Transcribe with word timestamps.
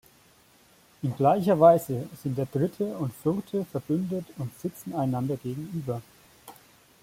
In 1.03 1.15
gleicher 1.15 1.59
Weise 1.59 2.09
sind 2.23 2.35
der 2.35 2.47
Dritte 2.47 2.85
und 2.97 3.13
Vierte 3.13 3.65
verbündet 3.65 4.25
und 4.39 4.49
sitzen 4.59 4.95
einander 4.95 5.37
gegenüber. 5.37 6.01